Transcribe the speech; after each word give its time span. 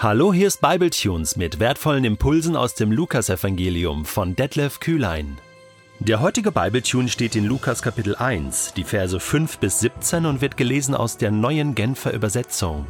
Hallo, 0.00 0.32
hier 0.32 0.46
ist 0.46 0.60
Bibletunes 0.60 1.34
mit 1.34 1.58
wertvollen 1.58 2.04
Impulsen 2.04 2.54
aus 2.54 2.74
dem 2.74 2.92
Lukasevangelium 2.92 4.04
von 4.04 4.36
Detlef 4.36 4.78
Kühlein. 4.78 5.38
Der 5.98 6.20
heutige 6.20 6.52
Bibletune 6.52 7.08
steht 7.08 7.34
in 7.34 7.44
Lukas 7.44 7.82
Kapitel 7.82 8.14
1, 8.14 8.74
die 8.76 8.84
Verse 8.84 9.18
5 9.18 9.58
bis 9.58 9.80
17 9.80 10.24
und 10.24 10.40
wird 10.40 10.56
gelesen 10.56 10.94
aus 10.94 11.16
der 11.16 11.32
neuen 11.32 11.74
Genfer 11.74 12.12
Übersetzung. 12.12 12.86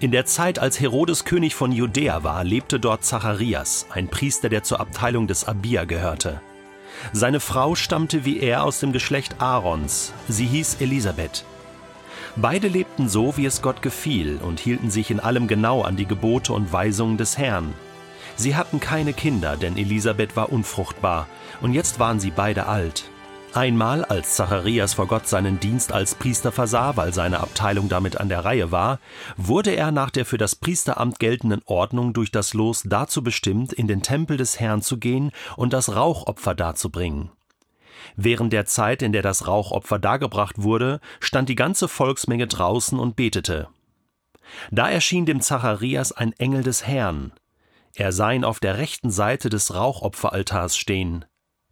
In 0.00 0.10
der 0.10 0.26
Zeit, 0.26 0.58
als 0.58 0.80
Herodes 0.80 1.24
König 1.24 1.54
von 1.54 1.70
Judäa 1.70 2.24
war, 2.24 2.42
lebte 2.42 2.80
dort 2.80 3.04
Zacharias, 3.04 3.86
ein 3.90 4.08
Priester, 4.08 4.48
der 4.48 4.64
zur 4.64 4.80
Abteilung 4.80 5.28
des 5.28 5.44
Abia 5.44 5.84
gehörte. 5.84 6.40
Seine 7.12 7.38
Frau 7.38 7.76
stammte 7.76 8.24
wie 8.24 8.40
er 8.40 8.64
aus 8.64 8.80
dem 8.80 8.90
Geschlecht 8.90 9.40
Aarons. 9.40 10.12
Sie 10.26 10.46
hieß 10.46 10.78
Elisabeth. 10.80 11.44
Beide 12.36 12.68
lebten 12.68 13.08
so, 13.08 13.36
wie 13.38 13.46
es 13.46 13.62
Gott 13.62 13.80
gefiel 13.80 14.38
und 14.42 14.60
hielten 14.60 14.90
sich 14.90 15.10
in 15.10 15.20
allem 15.20 15.48
genau 15.48 15.82
an 15.82 15.96
die 15.96 16.06
Gebote 16.06 16.52
und 16.52 16.70
Weisungen 16.70 17.16
des 17.16 17.38
Herrn. 17.38 17.72
Sie 18.36 18.54
hatten 18.54 18.78
keine 18.78 19.14
Kinder, 19.14 19.56
denn 19.56 19.78
Elisabeth 19.78 20.36
war 20.36 20.52
unfruchtbar, 20.52 21.26
und 21.62 21.72
jetzt 21.72 21.98
waren 21.98 22.20
sie 22.20 22.30
beide 22.30 22.66
alt. 22.66 23.04
Einmal, 23.54 24.04
als 24.04 24.36
Zacharias 24.36 24.92
vor 24.92 25.06
Gott 25.06 25.26
seinen 25.26 25.58
Dienst 25.60 25.90
als 25.90 26.14
Priester 26.14 26.52
versah, 26.52 26.98
weil 26.98 27.14
seine 27.14 27.40
Abteilung 27.40 27.88
damit 27.88 28.20
an 28.20 28.28
der 28.28 28.44
Reihe 28.44 28.70
war, 28.70 28.98
wurde 29.38 29.74
er 29.74 29.90
nach 29.92 30.10
der 30.10 30.26
für 30.26 30.36
das 30.36 30.56
Priesteramt 30.56 31.18
geltenden 31.18 31.62
Ordnung 31.64 32.12
durch 32.12 32.30
das 32.30 32.52
Los 32.52 32.82
dazu 32.84 33.22
bestimmt, 33.22 33.72
in 33.72 33.88
den 33.88 34.02
Tempel 34.02 34.36
des 34.36 34.60
Herrn 34.60 34.82
zu 34.82 34.98
gehen 34.98 35.30
und 35.56 35.72
das 35.72 35.96
Rauchopfer 35.96 36.54
darzubringen. 36.54 37.30
Während 38.14 38.52
der 38.52 38.66
Zeit, 38.66 39.02
in 39.02 39.12
der 39.12 39.22
das 39.22 39.46
Rauchopfer 39.46 39.98
dargebracht 39.98 40.62
wurde, 40.62 41.00
stand 41.20 41.48
die 41.48 41.54
ganze 41.54 41.88
Volksmenge 41.88 42.46
draußen 42.46 42.98
und 42.98 43.16
betete. 43.16 43.68
Da 44.70 44.88
erschien 44.88 45.26
dem 45.26 45.40
Zacharias 45.40 46.12
ein 46.12 46.32
Engel 46.34 46.62
des 46.62 46.86
Herrn. 46.86 47.32
Er 47.94 48.12
sah 48.12 48.30
ihn 48.30 48.44
auf 48.44 48.60
der 48.60 48.78
rechten 48.78 49.10
Seite 49.10 49.48
des 49.48 49.74
Rauchopferaltars 49.74 50.76
stehen. 50.76 51.24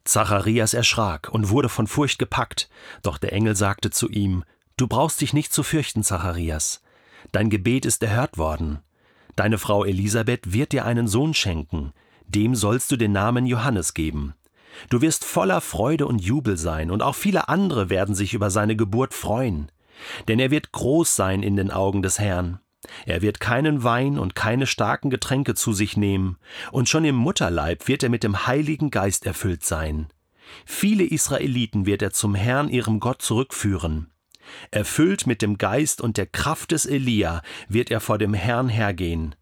Zacharias 0.05 0.75
erschrak 0.75 1.29
und 1.31 1.51
wurde 1.51 1.69
von 1.69 1.87
Furcht 1.87 2.19
gepackt, 2.19 2.69
doch 3.03 3.19
der 3.19 3.33
Engel 3.33 3.57
sagte 3.57 3.91
zu 3.91 4.09
ihm, 4.09 4.45
Du 4.77 4.89
brauchst 4.89 5.21
dich 5.21 5.33
nicht 5.33 5.53
zu 5.53 5.63
fürchten, 5.63 6.03
Zacharias. 6.03 6.83
Dein 7.31 7.49
Gebet 7.49 7.87
ist 7.87 8.03
erhört 8.03 8.39
worden. 8.39 8.81
Deine 9.37 9.59
Frau 9.59 9.85
Elisabeth 9.85 10.53
wird 10.53 10.73
dir 10.73 10.85
einen 10.85 11.07
Sohn 11.09 11.33
schenken, 11.33 11.93
dem 12.27 12.55
sollst 12.55 12.91
du 12.91 12.97
den 12.97 13.13
Namen 13.13 13.47
Johannes 13.47 13.95
geben. 13.95 14.35
Du 14.91 15.01
wirst 15.01 15.25
voller 15.25 15.61
Freude 15.61 16.07
und 16.07 16.21
Jubel 16.21 16.57
sein, 16.57 16.91
und 16.91 17.03
auch 17.03 17.15
viele 17.15 17.49
andere 17.49 17.91
werden 17.91 18.15
sich 18.15 18.35
über 18.35 18.51
seine 18.51 18.77
Geburt 18.77 19.15
freuen. 19.15 19.71
Denn 20.29 20.39
er 20.39 20.51
wird 20.51 20.73
groß 20.73 21.15
sein 21.15 21.43
in 21.43 21.57
den 21.57 21.71
Augen 21.71 22.03
des 22.03 22.19
Herrn. 22.19 22.61
Er 23.07 23.23
wird 23.23 23.41
keinen 23.41 23.83
Wein 23.83 24.19
und 24.19 24.35
keine 24.35 24.67
starken 24.67 25.11
Getränke 25.11 25.55
zu 25.55 25.73
sich 25.73 25.97
nehmen, 25.97 26.37
und 26.71 26.89
schon 26.89 27.05
im 27.05 27.17
Mutterleib 27.17 27.89
wird 27.89 28.03
er 28.03 28.11
mit 28.11 28.25
dem 28.25 28.47
Heiligen 28.47 28.91
Geist 28.91 29.27
erfüllt 29.27 29.65
sein. 29.65 30.09
Viele 30.67 31.05
Israeliten 31.05 31.87
wird 31.87 32.03
er 32.03 32.11
zum 32.13 32.35
Herrn 32.35 32.69
ihrem 32.69 33.01
Gott 33.01 33.23
zurückführen. 33.23 34.11
Erfüllt 34.71 35.27
mit 35.27 35.41
dem 35.41 35.57
Geist 35.57 36.01
und 36.01 36.17
der 36.19 36.27
Kraft 36.27 36.73
des 36.73 36.85
Elia 36.85 37.43
wird 37.69 37.91
er 37.91 38.01
vor 38.01 38.19
dem 38.19 38.35
Herrn 38.35 38.69
hergehen. 38.69 39.35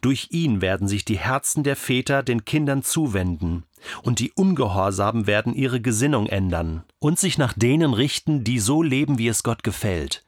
Durch 0.00 0.28
ihn 0.30 0.60
werden 0.60 0.88
sich 0.88 1.04
die 1.04 1.18
Herzen 1.18 1.62
der 1.62 1.76
Väter 1.76 2.22
den 2.22 2.44
Kindern 2.44 2.82
zuwenden, 2.82 3.64
und 4.02 4.18
die 4.18 4.32
Ungehorsamen 4.32 5.26
werden 5.26 5.54
ihre 5.54 5.80
Gesinnung 5.80 6.26
ändern 6.26 6.84
und 6.98 7.18
sich 7.18 7.38
nach 7.38 7.52
denen 7.52 7.92
richten, 7.92 8.44
die 8.44 8.58
so 8.58 8.82
leben, 8.82 9.18
wie 9.18 9.28
es 9.28 9.42
Gott 9.42 9.62
gefällt. 9.62 10.24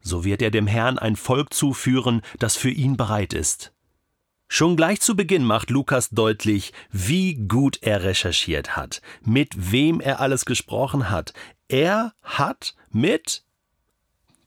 So 0.00 0.24
wird 0.24 0.42
er 0.42 0.50
dem 0.50 0.66
Herrn 0.66 0.98
ein 0.98 1.16
Volk 1.16 1.52
zuführen, 1.52 2.22
das 2.38 2.56
für 2.56 2.70
ihn 2.70 2.96
bereit 2.96 3.32
ist. 3.32 3.72
Schon 4.52 4.76
gleich 4.76 5.00
zu 5.00 5.14
Beginn 5.14 5.44
macht 5.44 5.70
Lukas 5.70 6.10
deutlich, 6.10 6.72
wie 6.90 7.34
gut 7.34 7.78
er 7.82 8.02
recherchiert 8.02 8.76
hat, 8.76 9.00
mit 9.22 9.70
wem 9.70 10.00
er 10.00 10.20
alles 10.20 10.44
gesprochen 10.44 11.08
hat. 11.08 11.32
Er 11.68 12.14
hat 12.24 12.74
mit 12.90 13.44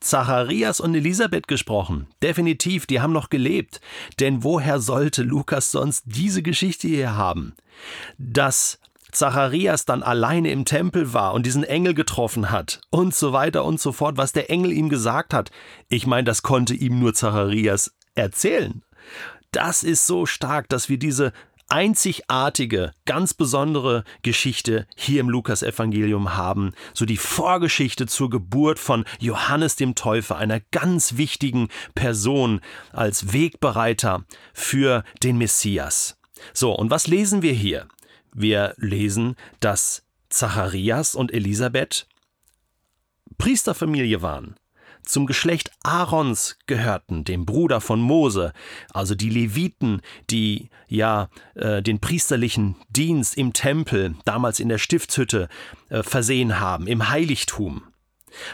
Zacharias 0.04 0.80
und 0.80 0.94
Elisabeth 0.96 1.48
gesprochen. 1.48 2.08
Definitiv, 2.22 2.86
die 2.86 3.00
haben 3.00 3.14
noch 3.14 3.30
gelebt. 3.30 3.80
Denn 4.20 4.44
woher 4.44 4.80
sollte 4.80 5.24
Lukas 5.24 5.72
sonst 5.72 6.04
diese 6.06 6.44
Geschichte 6.44 6.88
hier 6.88 7.16
haben? 7.16 7.56
Dass 8.18 8.80
Zacharias 9.14 9.86
dann 9.86 10.04
alleine 10.04 10.52
im 10.52 10.66
Tempel 10.66 11.14
war 11.14 11.34
und 11.34 11.46
diesen 11.46 11.64
Engel 11.64 11.94
getroffen 11.94 12.52
hat 12.52 12.82
und 12.90 13.16
so 13.16 13.32
weiter 13.32 13.64
und 13.64 13.80
so 13.80 13.92
fort, 13.92 14.18
was 14.18 14.34
der 14.34 14.50
Engel 14.50 14.74
ihm 14.74 14.90
gesagt 14.90 15.34
hat. 15.34 15.52
Ich 15.88 16.06
meine, 16.06 16.26
das 16.26 16.42
konnte 16.42 16.74
ihm 16.74 17.00
nur 17.00 17.14
Zacharias 17.14 17.94
erzählen. 18.16 18.84
Das 19.52 19.84
ist 19.84 20.08
so 20.08 20.26
stark, 20.26 20.68
dass 20.70 20.90
wir 20.90 20.98
diese 20.98 21.32
einzigartige, 21.74 22.92
ganz 23.06 23.34
besondere 23.34 24.04
Geschichte 24.22 24.86
hier 24.96 25.22
im 25.22 25.30
Lukasevangelium 25.30 26.36
haben, 26.36 26.74
so 26.94 27.06
die 27.06 27.18
Vorgeschichte 27.18 28.06
zur 28.06 28.30
Geburt 28.30 28.78
von 28.78 29.06
Johannes 29.20 29.76
dem 29.76 29.96
Täufer, 29.96 30.38
einer 30.38 30.60
ganz 30.72 31.18
wichtigen 31.18 31.70
Person 31.96 32.62
als 32.92 33.34
Wegbereiter 33.34 34.24
für 34.54 35.04
den 35.24 35.40
Messias. 35.40 36.16
So, 36.54 36.74
und 36.74 36.92
was 36.92 37.08
lesen 37.08 37.42
wir 37.42 37.54
hier? 37.54 37.88
Wir 38.32 38.76
lesen, 38.78 39.36
dass 39.60 40.04
Zacharias 40.30 41.16
und 41.16 41.34
Elisabeth 41.34 42.06
Priesterfamilie 43.40 44.22
waren 44.22 44.56
zum 45.06 45.26
Geschlecht 45.26 45.72
Aarons 45.84 46.58
gehörten, 46.68 47.24
dem 47.24 47.46
Bruder 47.46 47.82
von 47.82 48.00
Mose, 48.00 48.54
also 48.92 49.16
die 49.16 49.30
Leviten, 49.30 50.02
die 50.30 50.70
ja 50.88 51.30
äh, 51.56 51.82
den 51.82 52.00
priesterlichen 52.00 52.76
Dienst 52.90 53.38
im 53.38 53.54
Tempel, 53.54 54.16
damals 54.26 54.60
in 54.60 54.70
der 54.70 54.78
Stiftshütte, 54.78 55.50
äh, 55.90 56.04
versehen 56.04 56.60
haben, 56.60 56.88
im 56.88 57.10
Heiligtum. 57.10 57.84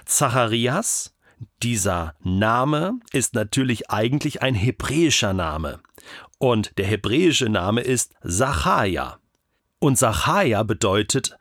Zacharias, 0.05 1.15
dieser 1.63 2.15
Name 2.21 2.99
ist 3.11 3.33
natürlich 3.33 3.89
eigentlich 3.89 4.41
ein 4.41 4.55
hebräischer 4.55 5.33
Name. 5.33 5.79
Und 6.37 6.77
der 6.77 6.85
hebräische 6.85 7.49
Name 7.49 7.81
ist 7.81 8.13
Zacharia. 8.27 9.19
Und 9.79 9.97
Zacharia 9.97 10.63
bedeutet 10.63 11.37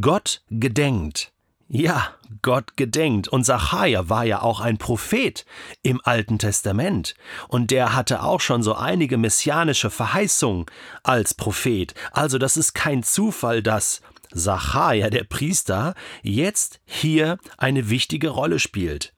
Gott 0.00 0.42
gedenkt. 0.50 1.33
Ja, 1.76 2.14
Gott 2.42 2.76
gedenkt. 2.76 3.26
Und 3.26 3.42
Sacharja 3.42 4.08
war 4.08 4.24
ja 4.24 4.42
auch 4.42 4.60
ein 4.60 4.78
Prophet 4.78 5.44
im 5.82 6.00
Alten 6.04 6.38
Testament. 6.38 7.16
Und 7.48 7.72
der 7.72 7.96
hatte 7.96 8.22
auch 8.22 8.40
schon 8.40 8.62
so 8.62 8.76
einige 8.76 9.18
messianische 9.18 9.90
Verheißungen 9.90 10.66
als 11.02 11.34
Prophet. 11.34 11.92
Also 12.12 12.38
das 12.38 12.56
ist 12.56 12.74
kein 12.74 13.02
Zufall, 13.02 13.60
dass 13.60 14.02
Sacharja, 14.30 15.10
der 15.10 15.24
Priester, 15.24 15.96
jetzt 16.22 16.78
hier 16.84 17.38
eine 17.58 17.90
wichtige 17.90 18.28
Rolle 18.28 18.60
spielt. 18.60 19.12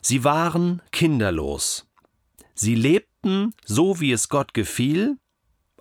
Sie 0.00 0.22
waren 0.22 0.82
kinderlos. 0.92 1.88
Sie 2.54 2.76
lebten 2.76 3.52
so, 3.64 3.98
wie 3.98 4.12
es 4.12 4.28
Gott 4.28 4.54
gefiel, 4.54 5.16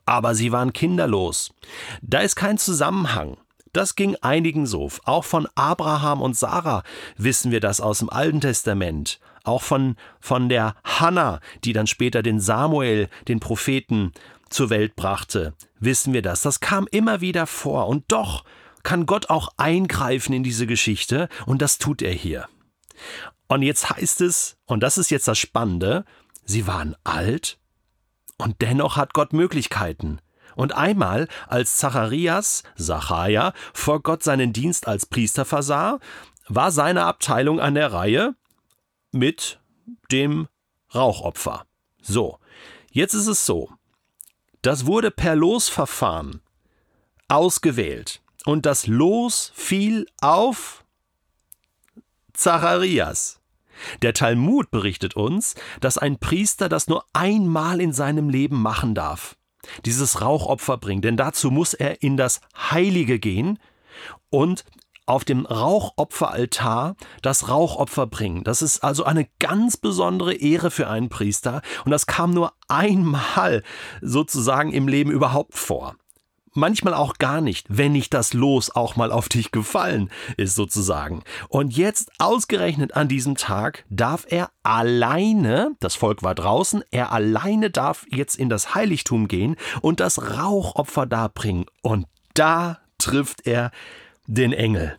aber 0.07 0.33
sie 0.33 0.51
waren 0.51 0.73
kinderlos. 0.73 1.53
Da 2.01 2.21
ist 2.21 2.35
kein 2.35 2.57
Zusammenhang. 2.57 3.37
Das 3.73 3.95
ging 3.95 4.15
einigen 4.21 4.65
so. 4.65 4.89
Auch 5.05 5.25
von 5.25 5.47
Abraham 5.55 6.21
und 6.21 6.37
Sarah 6.37 6.83
wissen 7.17 7.51
wir 7.51 7.59
das 7.59 7.81
aus 7.81 7.99
dem 7.99 8.09
Alten 8.09 8.41
Testament. 8.41 9.19
Auch 9.43 9.61
von, 9.61 9.95
von 10.19 10.49
der 10.49 10.75
Hannah, 10.83 11.39
die 11.63 11.73
dann 11.73 11.87
später 11.87 12.21
den 12.21 12.39
Samuel, 12.39 13.09
den 13.27 13.39
Propheten, 13.39 14.13
zur 14.49 14.69
Welt 14.69 14.95
brachte, 14.95 15.53
wissen 15.79 16.13
wir 16.13 16.21
das. 16.21 16.41
Das 16.41 16.59
kam 16.59 16.87
immer 16.91 17.21
wieder 17.21 17.47
vor. 17.47 17.87
Und 17.87 18.05
doch 18.07 18.43
kann 18.83 19.05
Gott 19.05 19.29
auch 19.29 19.49
eingreifen 19.57 20.33
in 20.33 20.43
diese 20.43 20.67
Geschichte. 20.67 21.29
Und 21.45 21.61
das 21.61 21.77
tut 21.77 22.01
er 22.01 22.13
hier. 22.13 22.47
Und 23.47 23.63
jetzt 23.63 23.89
heißt 23.89 24.21
es, 24.21 24.57
und 24.65 24.81
das 24.81 24.97
ist 24.97 25.11
jetzt 25.11 25.27
das 25.27 25.37
Spannende, 25.37 26.05
sie 26.45 26.67
waren 26.67 26.95
alt 27.03 27.57
und 28.37 28.61
dennoch 28.61 28.95
hat 28.95 29.13
Gott 29.13 29.33
Möglichkeiten. 29.33 30.19
Und 30.55 30.73
einmal, 30.75 31.27
als 31.47 31.77
Zacharias, 31.77 32.63
Zacharia, 32.77 33.53
vor 33.73 34.01
Gott 34.01 34.23
seinen 34.23 34.53
Dienst 34.53 34.87
als 34.87 35.05
Priester 35.05 35.45
versah, 35.45 35.99
war 36.47 36.71
seine 36.71 37.05
Abteilung 37.05 37.59
an 37.59 37.75
der 37.75 37.93
Reihe 37.93 38.35
mit 39.11 39.59
dem 40.11 40.47
Rauchopfer. 40.93 41.65
So, 42.01 42.39
jetzt 42.91 43.13
ist 43.13 43.27
es 43.27 43.45
so. 43.45 43.69
Das 44.61 44.85
wurde 44.85 45.11
per 45.11 45.35
Losverfahren 45.35 46.41
ausgewählt. 47.27 48.21
Und 48.45 48.65
das 48.65 48.87
Los 48.87 49.51
fiel 49.53 50.07
auf 50.21 50.83
Zacharias. 52.33 53.39
Der 54.01 54.13
Talmud 54.13 54.71
berichtet 54.71 55.15
uns, 55.15 55.55
dass 55.79 55.97
ein 55.97 56.19
Priester 56.19 56.67
das 56.67 56.87
nur 56.87 57.05
einmal 57.13 57.79
in 57.79 57.93
seinem 57.93 58.29
Leben 58.29 58.61
machen 58.61 58.95
darf 58.95 59.38
dieses 59.85 60.21
Rauchopfer 60.21 60.77
bringen, 60.77 61.01
denn 61.01 61.17
dazu 61.17 61.51
muss 61.51 61.73
er 61.73 62.01
in 62.01 62.17
das 62.17 62.41
Heilige 62.71 63.19
gehen 63.19 63.59
und 64.29 64.65
auf 65.09 65.25
dem 65.25 65.47
Rauchopferaltar 65.47 66.95
das 67.23 67.49
Rauchopfer 67.49 68.05
bringen. 68.05 68.43
Das 68.43 68.61
ist 68.61 68.83
also 68.83 69.03
eine 69.05 69.27
ganz 69.39 69.75
besondere 69.75 70.35
Ehre 70.35 70.69
für 70.69 70.87
einen 70.87 71.09
Priester. 71.09 71.63
Und 71.83 71.89
das 71.89 72.05
kam 72.05 72.31
nur 72.31 72.53
einmal 72.67 73.63
sozusagen 74.01 74.71
im 74.71 74.87
Leben 74.87 75.09
überhaupt 75.09 75.55
vor 75.55 75.95
manchmal 76.53 76.93
auch 76.93 77.15
gar 77.15 77.41
nicht, 77.41 77.65
wenn 77.69 77.91
nicht 77.91 78.13
das 78.13 78.33
Los 78.33 78.69
auch 78.75 78.95
mal 78.95 79.11
auf 79.11 79.29
dich 79.29 79.51
gefallen 79.51 80.09
ist 80.37 80.55
sozusagen. 80.55 81.23
Und 81.47 81.75
jetzt 81.75 82.11
ausgerechnet 82.19 82.95
an 82.95 83.07
diesem 83.07 83.35
Tag 83.35 83.85
darf 83.89 84.25
er 84.29 84.51
alleine, 84.63 85.75
das 85.79 85.95
Volk 85.95 86.23
war 86.23 86.35
draußen, 86.35 86.83
er 86.91 87.11
alleine 87.11 87.69
darf 87.69 88.05
jetzt 88.09 88.35
in 88.35 88.49
das 88.49 88.75
Heiligtum 88.75 89.27
gehen 89.27 89.55
und 89.81 89.99
das 89.99 90.37
Rauchopfer 90.37 91.05
darbringen. 91.05 91.65
Und 91.81 92.05
da 92.33 92.79
trifft 92.97 93.45
er 93.47 93.71
den 94.27 94.53
Engel, 94.53 94.97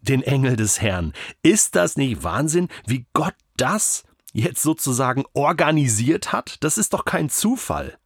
den 0.00 0.22
Engel 0.22 0.56
des 0.56 0.80
Herrn. 0.80 1.12
Ist 1.42 1.76
das 1.76 1.96
nicht 1.96 2.22
Wahnsinn, 2.22 2.68
wie 2.86 3.06
Gott 3.12 3.34
das 3.56 4.04
jetzt 4.32 4.62
sozusagen 4.62 5.24
organisiert 5.32 6.32
hat? 6.32 6.56
Das 6.64 6.78
ist 6.78 6.92
doch 6.92 7.04
kein 7.04 7.28
Zufall. 7.28 7.96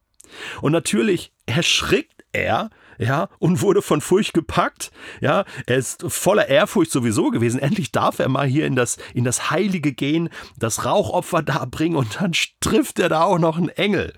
Und 0.61 0.73
natürlich 0.73 1.33
erschrickt 1.47 2.18
er, 2.33 2.71
ja, 2.99 3.29
und 3.39 3.63
wurde 3.63 3.81
von 3.81 4.01
Furcht 4.01 4.35
gepackt. 4.35 4.91
Ja, 5.21 5.45
er 5.67 5.77
ist 5.77 6.05
voller 6.09 6.49
Ehrfurcht 6.49 6.91
sowieso 6.91 7.31
gewesen. 7.31 7.61
Endlich 7.61 7.93
darf 7.93 8.19
er 8.19 8.29
mal 8.29 8.47
hier 8.47 8.67
in 8.67 8.75
das, 8.75 8.97
in 9.15 9.25
das 9.25 9.51
Heilige 9.51 9.93
gehen, 9.93 10.29
das 10.57 10.85
Rauchopfer 10.85 11.43
darbringen 11.43 11.97
und 11.97 12.21
dann 12.21 12.33
trifft 12.61 12.99
er 12.99 13.09
da 13.09 13.23
auch 13.23 13.39
noch 13.39 13.57
einen 13.57 13.69
Engel. 13.69 14.13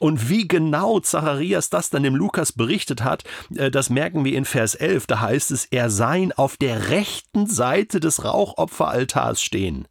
Und 0.00 0.28
wie 0.28 0.46
genau 0.46 1.00
Zacharias 1.00 1.70
das 1.70 1.90
dann 1.90 2.02
dem 2.02 2.14
Lukas 2.14 2.52
berichtet 2.52 3.02
hat, 3.02 3.24
äh, 3.54 3.70
das 3.70 3.90
merken 3.90 4.24
wir 4.24 4.36
in 4.36 4.44
Vers 4.44 4.74
11. 4.74 5.06
Da 5.06 5.20
heißt 5.20 5.50
es, 5.50 5.64
er 5.66 5.90
sei 5.90 6.16
auf 6.36 6.56
der 6.56 6.88
rechten 6.88 7.46
Seite 7.46 8.00
des 8.00 8.24
Rauchopferaltars 8.24 9.42
stehen. 9.42 9.86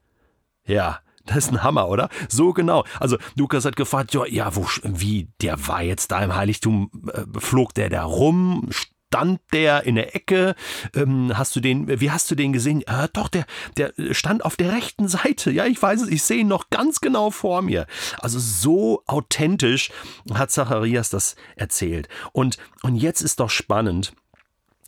Ja, 0.66 1.00
das 1.36 1.38
ist 1.38 1.52
ein 1.52 1.64
Hammer, 1.64 1.88
oder? 1.88 2.10
So 2.30 2.54
genau. 2.54 2.84
Also 3.00 3.18
Lukas 3.36 3.66
hat 3.66 3.76
gefragt, 3.76 4.14
ja, 4.14 4.26
ja 4.26 4.56
wo, 4.56 4.66
wie, 4.84 5.30
der 5.42 5.68
war 5.68 5.82
jetzt 5.82 6.12
da 6.12 6.24
im 6.24 6.36
Heiligtum, 6.36 6.90
äh, 7.14 7.40
flog 7.40 7.74
der 7.74 7.90
da 7.90 8.04
rum, 8.04 8.70
stand 8.72 9.40
der 9.54 9.84
in 9.84 9.96
der 9.96 10.16
Ecke? 10.16 10.56
Ähm, 10.94 11.32
hast 11.36 11.56
du 11.56 11.60
den, 11.60 12.00
wie 12.00 12.12
hast 12.12 12.30
du 12.30 12.36
den 12.36 12.54
gesehen? 12.54 12.82
Äh, 12.86 13.08
doch, 13.14 13.30
der, 13.30 13.46
der 13.78 13.94
stand 14.12 14.44
auf 14.44 14.56
der 14.56 14.74
rechten 14.74 15.08
Seite. 15.08 15.52
Ja, 15.52 15.66
ich 15.66 15.82
weiß 15.82 16.02
es, 16.02 16.10
ich 16.10 16.24
sehe 16.24 16.40
ihn 16.40 16.48
noch 16.48 16.70
ganz 16.70 17.02
genau 17.02 17.32
vor 17.32 17.62
mir. 17.62 17.88
Also 18.20 18.40
so 18.40 19.04
authentisch 19.08 19.92
hat 20.34 20.52
Zacharias 20.52 21.10
das 21.10 21.36
erzählt. 21.56 22.10
Und, 22.34 22.58
und 22.84 22.96
jetzt 22.96 23.22
ist 23.22 23.40
doch 23.40 23.50
spannend, 23.50 24.14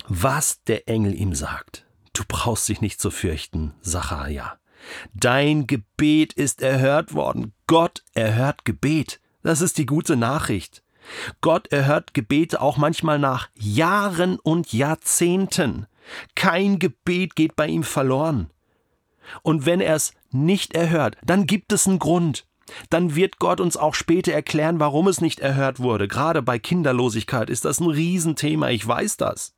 was 0.07 0.63
der 0.63 0.88
Engel 0.88 1.13
ihm 1.13 1.34
sagt. 1.34 1.86
Du 2.13 2.24
brauchst 2.28 2.68
dich 2.69 2.81
nicht 2.81 3.00
zu 3.00 3.12
fürchten, 3.12 3.74
Zacharia. 3.81 4.57
Dein 5.13 5.68
Gebet 5.68 6.33
ist 6.33 6.62
erhört 6.62 7.13
worden. 7.13 7.53
Gott 7.68 8.03
erhört 8.13 8.65
Gebet. 8.65 9.19
Das 9.44 9.62
ist 9.62 9.77
die 9.77 9.85
gute 9.85 10.15
Nachricht. 10.15 10.83
Gott 11.41 11.68
erhört 11.71 12.13
Gebete 12.13 12.62
auch 12.62 12.77
manchmal 12.77 13.19
nach 13.19 13.50
Jahren 13.56 14.39
und 14.39 14.74
Jahrzehnten. 14.74 15.88
Kein 16.35 16.79
Gebet 16.79 17.35
geht 17.35 17.56
bei 17.56 17.68
ihm 17.68 17.83
verloren. 17.83 18.50
Und 19.41 19.65
wenn 19.65 19.81
er 19.81 19.95
es 19.95 20.13
nicht 20.31 20.74
erhört, 20.74 21.18
dann 21.25 21.45
gibt 21.45 21.74
es 21.74 21.88
einen 21.88 22.00
Grund. 22.00 22.45
Dann 22.89 23.15
wird 23.15 23.39
Gott 23.39 23.62
uns 23.62 23.77
auch 23.77 23.95
später 23.95 24.33
erklären, 24.33 24.79
warum 24.79 25.07
es 25.07 25.21
nicht 25.21 25.39
erhört 25.39 25.79
wurde. 25.79 26.07
Gerade 26.07 26.41
bei 26.41 26.59
Kinderlosigkeit 26.59 27.50
ist 27.50 27.65
das 27.65 27.79
ein 27.79 27.88
Riesenthema, 27.88 28.69
ich 28.69 28.85
weiß 28.85 29.18
das. 29.18 29.53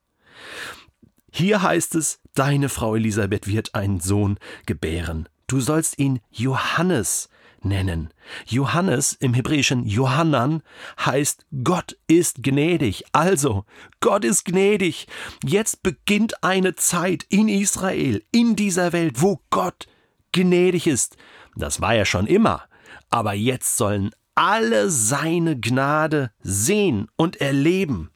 Hier 1.32 1.62
heißt 1.62 1.96
es, 1.96 2.20
deine 2.36 2.70
Frau 2.70 2.96
Elisabeth 2.96 3.48
wird 3.48 3.76
einen 3.76 4.00
Sohn 4.00 4.38
gebären. 4.66 5.28
Du 5.48 5.60
sollst 5.60 5.98
ihn 6.00 6.20
Johannes 6.30 7.30
nennen. 7.64 8.14
Johannes 8.46 9.14
im 9.14 9.34
Hebräischen 9.34 9.86
Johannan 9.86 10.62
heißt 11.04 11.46
Gott 11.64 11.98
ist 12.08 12.44
gnädig. 12.44 13.04
Also, 13.12 13.66
Gott 14.00 14.26
ist 14.26 14.46
gnädig. 14.46 15.08
Jetzt 15.44 15.84
beginnt 15.84 16.44
eine 16.44 16.76
Zeit 16.76 17.26
in 17.30 17.48
Israel, 17.48 18.24
in 18.32 18.56
dieser 18.56 18.94
Welt, 18.94 19.22
wo 19.22 19.42
Gott 19.50 19.88
gnädig 20.32 20.88
ist. 20.88 21.18
Das 21.56 21.82
war 21.82 21.96
ja 21.96 22.06
schon 22.06 22.28
immer. 22.28 22.64
Aber 23.10 23.34
jetzt 23.34 23.78
sollen 23.78 24.12
alle 24.36 24.90
seine 24.90 25.60
Gnade 25.60 26.32
sehen 26.42 27.08
und 27.16 27.42
erleben 27.42 28.10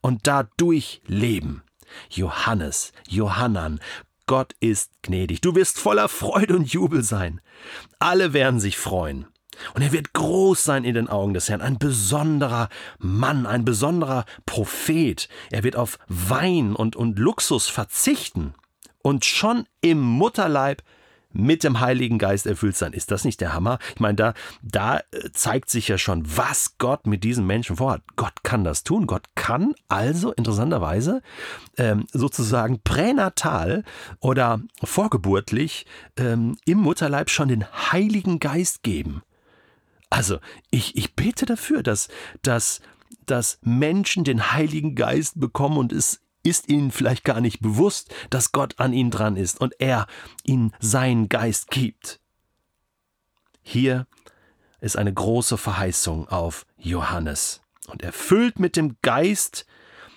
und 0.00 0.26
dadurch 0.26 1.00
leben. 1.06 1.62
Johannes, 2.10 2.92
Johannan, 3.08 3.80
Gott 4.26 4.54
ist 4.60 4.90
gnädig. 5.02 5.40
Du 5.40 5.54
wirst 5.54 5.78
voller 5.78 6.08
Freude 6.08 6.56
und 6.56 6.72
Jubel 6.72 7.02
sein. 7.02 7.40
Alle 7.98 8.32
werden 8.32 8.60
sich 8.60 8.78
freuen. 8.78 9.26
Und 9.74 9.82
er 9.82 9.92
wird 9.92 10.12
groß 10.12 10.64
sein 10.64 10.84
in 10.84 10.94
den 10.94 11.08
Augen 11.08 11.34
des 11.34 11.48
Herrn, 11.48 11.60
ein 11.60 11.78
besonderer 11.78 12.68
Mann, 12.98 13.46
ein 13.46 13.64
besonderer 13.64 14.24
Prophet. 14.46 15.28
Er 15.50 15.62
wird 15.62 15.76
auf 15.76 15.98
Wein 16.08 16.74
und, 16.74 16.96
und 16.96 17.18
Luxus 17.18 17.68
verzichten 17.68 18.54
und 19.02 19.24
schon 19.24 19.66
im 19.80 20.00
Mutterleib 20.00 20.82
mit 21.32 21.64
dem 21.64 21.80
Heiligen 21.80 22.18
Geist 22.18 22.46
erfüllt 22.46 22.76
sein. 22.76 22.92
Ist 22.92 23.10
das 23.10 23.24
nicht 23.24 23.40
der 23.40 23.52
Hammer? 23.52 23.78
Ich 23.94 24.00
meine, 24.00 24.16
da, 24.16 24.34
da 24.62 24.98
äh, 24.98 25.30
zeigt 25.32 25.70
sich 25.70 25.88
ja 25.88 25.98
schon, 25.98 26.24
was 26.36 26.78
Gott 26.78 27.06
mit 27.06 27.24
diesem 27.24 27.46
Menschen 27.46 27.76
vorhat. 27.76 28.02
Gott 28.16 28.42
kann 28.42 28.64
das 28.64 28.84
tun. 28.84 29.06
Gott 29.06 29.24
kann 29.34 29.74
also 29.88 30.32
interessanterweise 30.32 31.22
ähm, 31.78 32.06
sozusagen 32.12 32.80
pränatal 32.82 33.84
oder 34.20 34.60
vorgeburtlich 34.82 35.86
ähm, 36.16 36.56
im 36.64 36.78
Mutterleib 36.78 37.30
schon 37.30 37.48
den 37.48 37.64
Heiligen 37.92 38.38
Geist 38.38 38.82
geben. 38.82 39.22
Also, 40.10 40.38
ich, 40.70 40.96
ich 40.96 41.16
bete 41.16 41.46
dafür, 41.46 41.82
dass, 41.82 42.08
dass, 42.42 42.82
dass 43.24 43.58
Menschen 43.62 44.24
den 44.24 44.52
Heiligen 44.52 44.94
Geist 44.94 45.40
bekommen 45.40 45.78
und 45.78 45.90
es 45.90 46.20
ist 46.42 46.68
ihnen 46.68 46.90
vielleicht 46.90 47.24
gar 47.24 47.40
nicht 47.40 47.60
bewusst, 47.60 48.12
dass 48.30 48.52
Gott 48.52 48.78
an 48.78 48.92
ihnen 48.92 49.10
dran 49.10 49.36
ist 49.36 49.60
und 49.60 49.74
er 49.78 50.06
ihnen 50.44 50.72
seinen 50.80 51.28
Geist 51.28 51.70
gibt. 51.70 52.20
Hier 53.62 54.06
ist 54.80 54.96
eine 54.96 55.12
große 55.12 55.56
Verheißung 55.56 56.28
auf 56.28 56.66
Johannes. 56.76 57.60
Und 57.88 58.02
erfüllt 58.02 58.58
mit 58.58 58.76
dem 58.76 58.96
Geist 59.02 59.66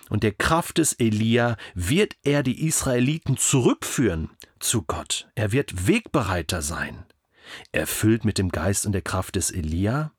und 0.08 0.22
der 0.22 0.32
Kraft 0.32 0.78
des 0.78 0.92
Elia 0.94 1.56
wird 1.74 2.16
er 2.22 2.42
die 2.42 2.66
Israeliten 2.66 3.36
zurückführen 3.36 4.30
zu 4.58 4.82
Gott. 4.82 5.28
Er 5.34 5.52
wird 5.52 5.86
Wegbereiter 5.86 6.62
sein. 6.62 7.04
Erfüllt 7.72 8.24
mit 8.24 8.38
dem 8.38 8.50
Geist 8.50 8.86
und 8.86 8.92
der 8.92 9.02
Kraft 9.02 9.36
des 9.36 9.50
Elia. 9.50 10.12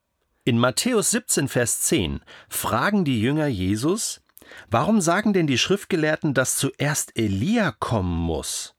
In 0.43 0.59
Matthäus 0.59 1.11
17, 1.11 1.47
Vers 1.47 1.81
10 1.81 2.21
fragen 2.49 3.03
die 3.03 3.21
Jünger 3.21 3.47
Jesus, 3.47 4.21
Warum 4.69 5.01
sagen 5.01 5.33
denn 5.33 5.47
die 5.47 5.57
Schriftgelehrten, 5.57 6.33
dass 6.33 6.57
zuerst 6.57 7.17
Elia 7.17 7.71
kommen 7.71 8.17
muss? 8.17 8.75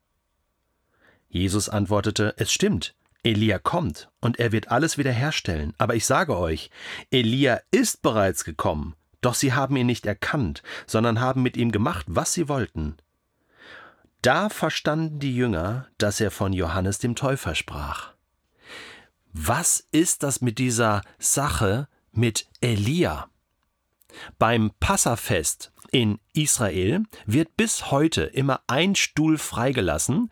Jesus 1.29 1.69
antwortete, 1.69 2.33
es 2.37 2.51
stimmt, 2.51 2.95
Elia 3.23 3.59
kommt 3.59 4.09
und 4.19 4.39
er 4.39 4.51
wird 4.51 4.69
alles 4.69 4.97
wiederherstellen, 4.97 5.73
aber 5.77 5.95
ich 5.95 6.05
sage 6.05 6.37
euch, 6.37 6.69
Elia 7.11 7.59
ist 7.71 8.01
bereits 8.01 8.43
gekommen, 8.43 8.95
doch 9.21 9.35
sie 9.35 9.53
haben 9.53 9.75
ihn 9.75 9.85
nicht 9.85 10.05
erkannt, 10.05 10.63
sondern 10.87 11.19
haben 11.19 11.43
mit 11.43 11.57
ihm 11.57 11.71
gemacht, 11.71 12.05
was 12.07 12.33
sie 12.33 12.47
wollten. 12.47 12.97
Da 14.21 14.49
verstanden 14.49 15.19
die 15.19 15.35
Jünger, 15.35 15.87
dass 15.97 16.19
er 16.19 16.31
von 16.31 16.53
Johannes 16.53 16.99
dem 16.99 17.15
Täufer 17.15 17.55
sprach. 17.55 18.13
Was 19.31 19.87
ist 19.91 20.23
das 20.23 20.41
mit 20.41 20.57
dieser 20.57 21.01
Sache 21.19 21.87
mit 22.11 22.47
Elia? 22.61 23.29
Beim 24.37 24.71
Passafest 24.79 25.71
in 25.91 26.19
Israel 26.33 27.03
wird 27.25 27.55
bis 27.57 27.91
heute 27.91 28.23
immer 28.23 28.61
ein 28.67 28.95
Stuhl 28.95 29.37
freigelassen, 29.37 30.31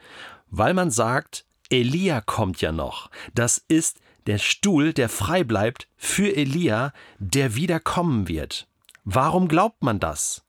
weil 0.50 0.74
man 0.74 0.92
sagt, 0.92 1.46
Elia 1.70 2.22
kommt 2.22 2.62
ja 2.62 2.72
noch. 2.72 3.10
Das 3.34 3.58
ist 3.68 4.00
der 4.28 4.38
Stuhl, 4.38 4.94
der 4.94 5.10
frei 5.10 5.44
bleibt 5.44 5.88
für 5.96 6.36
Elia, 6.36 6.94
der 7.20 7.56
wieder 7.56 7.80
kommen 7.80 8.28
wird. 8.28 8.68
Warum 9.04 9.48
glaubt 9.48 9.84
man 9.84 10.00
das? 10.00 10.44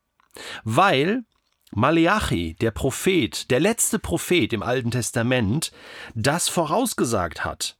Weil 0.64 1.24
Maleachi, 1.70 2.54
der 2.54 2.70
Prophet, 2.70 3.50
der 3.50 3.60
letzte 3.60 3.98
Prophet 3.98 4.52
im 4.52 4.62
Alten 4.62 4.90
Testament, 4.90 5.70
das 6.14 6.48
vorausgesagt 6.48 7.44
hat. 7.44 7.76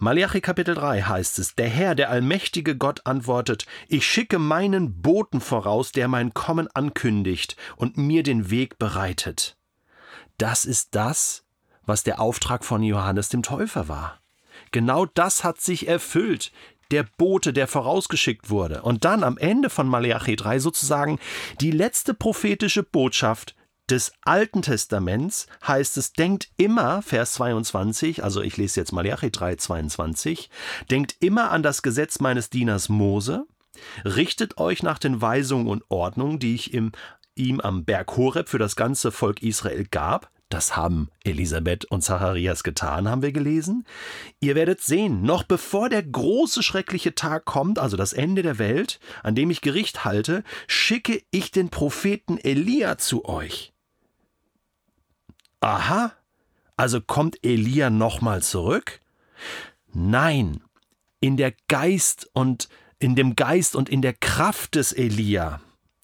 Malachi 0.00 0.40
Kapitel 0.40 0.76
3 0.76 1.02
heißt 1.02 1.40
es, 1.40 1.56
der 1.56 1.68
Herr, 1.68 1.96
der 1.96 2.08
allmächtige 2.08 2.76
Gott 2.76 3.04
antwortet, 3.04 3.66
ich 3.88 4.06
schicke 4.06 4.38
meinen 4.38 5.02
Boten 5.02 5.40
voraus, 5.40 5.90
der 5.90 6.06
mein 6.06 6.32
Kommen 6.34 6.68
ankündigt 6.72 7.56
und 7.74 7.96
mir 7.96 8.22
den 8.22 8.48
Weg 8.48 8.78
bereitet. 8.78 9.56
Das 10.36 10.64
ist 10.64 10.94
das, 10.94 11.42
was 11.84 12.04
der 12.04 12.20
Auftrag 12.20 12.64
von 12.64 12.84
Johannes 12.84 13.28
dem 13.28 13.42
Täufer 13.42 13.88
war. 13.88 14.20
Genau 14.70 15.04
das 15.04 15.42
hat 15.42 15.60
sich 15.60 15.88
erfüllt. 15.88 16.52
Der 16.92 17.02
Bote, 17.02 17.52
der 17.52 17.66
vorausgeschickt 17.66 18.50
wurde. 18.50 18.82
Und 18.82 19.04
dann 19.04 19.24
am 19.24 19.36
Ende 19.36 19.68
von 19.68 19.88
Malachi 19.88 20.36
3 20.36 20.60
sozusagen 20.60 21.18
die 21.60 21.72
letzte 21.72 22.14
prophetische 22.14 22.84
Botschaft, 22.84 23.56
des 23.90 24.12
Alten 24.22 24.62
Testaments 24.62 25.46
heißt 25.66 25.96
es, 25.96 26.12
denkt 26.12 26.50
immer, 26.56 27.02
Vers 27.02 27.34
22, 27.34 28.22
also 28.22 28.42
ich 28.42 28.56
lese 28.56 28.80
jetzt 28.80 28.92
Malachi 28.92 29.30
3, 29.30 29.56
22, 29.56 30.50
denkt 30.90 31.16
immer 31.20 31.50
an 31.50 31.62
das 31.62 31.82
Gesetz 31.82 32.20
meines 32.20 32.50
Dieners 32.50 32.88
Mose, 32.88 33.46
richtet 34.04 34.58
euch 34.58 34.82
nach 34.82 34.98
den 34.98 35.20
Weisungen 35.20 35.68
und 35.68 35.84
Ordnungen, 35.88 36.38
die 36.38 36.54
ich 36.54 36.74
im, 36.74 36.92
ihm 37.34 37.60
am 37.60 37.84
Berg 37.84 38.16
Horeb 38.16 38.48
für 38.48 38.58
das 38.58 38.76
ganze 38.76 39.12
Volk 39.12 39.42
Israel 39.42 39.86
gab, 39.90 40.30
das 40.48 40.76
haben 40.76 41.10
Elisabeth 41.24 41.84
und 41.86 42.02
Zacharias 42.02 42.62
getan, 42.62 43.08
haben 43.08 43.20
wir 43.20 43.32
gelesen. 43.32 43.84
Ihr 44.40 44.54
werdet 44.54 44.80
sehen, 44.80 45.22
noch 45.22 45.42
bevor 45.42 45.90
der 45.90 46.02
große 46.02 46.62
schreckliche 46.62 47.14
Tag 47.14 47.44
kommt, 47.44 47.78
also 47.78 47.98
das 47.98 48.14
Ende 48.14 48.42
der 48.42 48.58
Welt, 48.58 48.98
an 49.22 49.34
dem 49.34 49.50
ich 49.50 49.60
Gericht 49.60 50.06
halte, 50.06 50.44
schicke 50.66 51.22
ich 51.30 51.50
den 51.50 51.68
Propheten 51.68 52.38
Elia 52.38 52.96
zu 52.96 53.26
euch. 53.26 53.74
Aha, 55.60 56.12
also 56.76 57.00
kommt 57.00 57.44
Elia 57.44 57.90
nochmal 57.90 58.42
zurück? 58.42 59.00
Nein, 59.92 60.62
in 61.20 61.36
der 61.36 61.52
Geist 61.68 62.28
und 62.32 62.68
in 62.98 63.16
dem 63.16 63.36
Geist 63.36 63.76
und 63.76 63.88
in 63.88 64.02
der 64.02 64.12
Kraft 64.12 64.74
des 64.74 64.92
Elia 64.92 65.60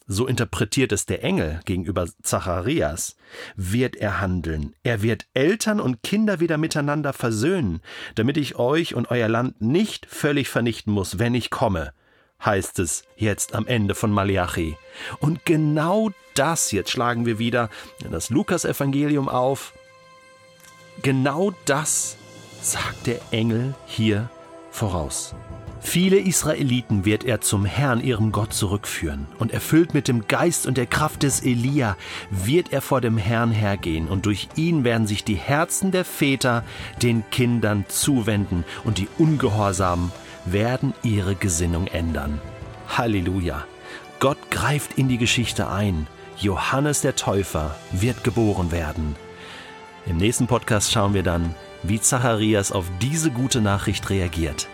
so 0.06 0.26
interpretiert 0.26 0.92
es 0.92 1.06
der 1.06 1.24
Engel 1.24 1.60
gegenüber 1.64 2.06
Zacharias, 2.22 3.16
wird 3.56 3.96
er 3.96 4.20
handeln. 4.20 4.74
Er 4.82 5.02
wird 5.02 5.26
Eltern 5.32 5.80
und 5.80 6.02
Kinder 6.02 6.40
wieder 6.40 6.58
miteinander 6.58 7.12
versöhnen, 7.12 7.80
damit 8.14 8.36
ich 8.36 8.56
euch 8.56 8.94
und 8.94 9.10
euer 9.10 9.28
Land 9.28 9.62
nicht 9.62 10.06
völlig 10.06 10.48
vernichten 10.48 10.92
muss, 10.92 11.18
wenn 11.18 11.34
ich 11.34 11.50
komme, 11.50 11.92
heißt 12.44 12.78
es 12.78 13.04
jetzt 13.16 13.54
am 13.54 13.66
Ende 13.66 13.94
von 13.94 14.10
Malachi. 14.10 14.76
Und 15.20 15.44
genau 15.44 16.10
das, 16.34 16.72
jetzt 16.72 16.90
schlagen 16.90 17.26
wir 17.26 17.38
wieder 17.38 17.70
das 18.10 18.30
Lukasevangelium 18.30 19.28
auf, 19.28 19.72
genau 21.02 21.52
das 21.64 22.16
sagt 22.60 23.06
der 23.06 23.20
Engel 23.30 23.74
hier 23.86 24.30
voraus. 24.70 25.34
Viele 25.84 26.18
Israeliten 26.18 27.04
wird 27.04 27.24
er 27.24 27.42
zum 27.42 27.66
Herrn, 27.66 28.00
ihrem 28.00 28.32
Gott, 28.32 28.54
zurückführen. 28.54 29.26
Und 29.38 29.52
erfüllt 29.52 29.92
mit 29.92 30.08
dem 30.08 30.26
Geist 30.26 30.66
und 30.66 30.78
der 30.78 30.86
Kraft 30.86 31.22
des 31.22 31.44
Elia 31.44 31.98
wird 32.30 32.72
er 32.72 32.80
vor 32.80 33.02
dem 33.02 33.18
Herrn 33.18 33.50
hergehen. 33.50 34.08
Und 34.08 34.24
durch 34.24 34.48
ihn 34.56 34.82
werden 34.82 35.06
sich 35.06 35.24
die 35.24 35.36
Herzen 35.36 35.92
der 35.92 36.06
Väter 36.06 36.64
den 37.02 37.22
Kindern 37.30 37.84
zuwenden. 37.88 38.64
Und 38.84 38.96
die 38.96 39.08
Ungehorsamen 39.18 40.10
werden 40.44 40.94
ihre 41.02 41.34
Gesinnung 41.34 41.86
ändern. 41.86 42.40
Halleluja! 42.88 43.64
Gott 44.20 44.38
greift 44.50 44.98
in 44.98 45.08
die 45.08 45.18
Geschichte 45.18 45.68
ein. 45.68 46.06
Johannes 46.38 47.00
der 47.02 47.16
Täufer 47.16 47.76
wird 47.92 48.24
geboren 48.24 48.72
werden. 48.72 49.16
Im 50.06 50.16
nächsten 50.16 50.46
Podcast 50.46 50.92
schauen 50.92 51.14
wir 51.14 51.22
dann, 51.22 51.54
wie 51.82 52.00
Zacharias 52.00 52.72
auf 52.72 52.86
diese 53.00 53.30
gute 53.30 53.60
Nachricht 53.60 54.08
reagiert. 54.10 54.68